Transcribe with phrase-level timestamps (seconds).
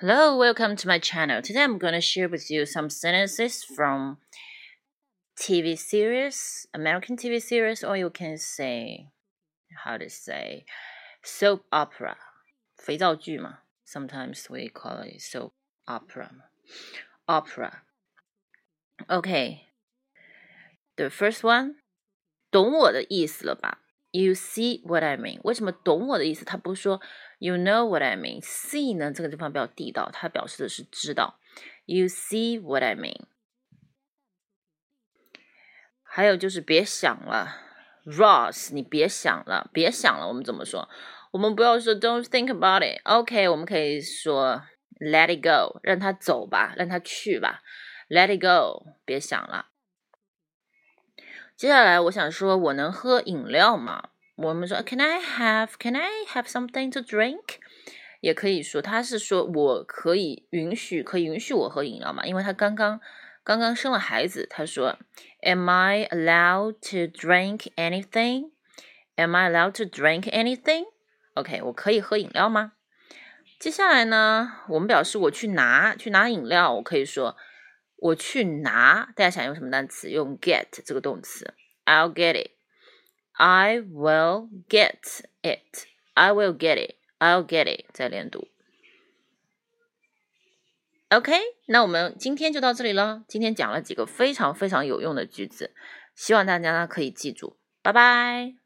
[0.00, 1.40] Hello, welcome to my channel.
[1.40, 4.18] Today I'm going to share with you some sentences from
[5.38, 9.08] TV series, American TV series, or you can say,
[9.84, 10.64] how to say,
[11.22, 12.16] soap opera.
[12.76, 13.58] 肥皂剧嘛.
[13.86, 15.54] Sometimes we call it soap
[15.86, 16.30] opera.
[17.26, 17.82] Opera.
[19.08, 19.68] Okay.
[20.96, 21.76] The first one.
[22.50, 23.80] 懂我的意思了吧
[24.11, 25.39] ？You see what I mean？
[25.43, 26.43] 为什么懂我的意思？
[26.43, 26.99] 他不说
[27.37, 28.41] You know what I mean。
[28.41, 31.39] See 呢，这个地方比较地道，它表示的是知道。
[31.85, 33.25] You see what I mean。
[36.03, 37.55] 还有就是别想了
[38.05, 40.27] ，Ross，你别想了，别想了。
[40.27, 40.89] 我们怎么说？
[41.31, 42.99] 我们不要说 Don't think about it。
[43.03, 44.63] OK，我们可以说
[44.99, 47.61] Let it go，让它走吧，让它去吧。
[48.09, 49.67] Let it go，别想了。
[51.59, 54.11] 接下来我想说，我能喝饮料吗？
[54.37, 57.57] 我们说，Can I have Can I have something to drink？
[58.21, 62.25] 也可以说，他是说我可以允许，可以允许我喝饮料吗？
[62.25, 63.01] 因为他刚刚
[63.43, 64.97] 刚刚生了孩子，他说
[65.41, 72.71] ，Am I allowed to drink anything？Am I allowed to drink anything？OK，我可以喝饮料吗？
[73.59, 77.35] 接下来呢，我们表示我去拿去拿饮料，我可以说
[78.01, 79.11] 我去拿。
[79.15, 80.09] 大家想用什么单词？
[80.09, 81.53] 用 get 这个动词
[81.85, 82.51] ，I'll get it。
[83.33, 85.85] I will get it.
[86.13, 86.95] I will get it.
[87.19, 87.85] I'll get it.
[87.93, 88.47] 再连读。
[91.09, 91.33] OK，
[91.65, 93.23] 那我们今天就到这里了。
[93.27, 95.73] 今天讲了几个非常非常有用的句子，
[96.13, 97.57] 希望大家呢可以记住。
[97.81, 98.58] 拜拜。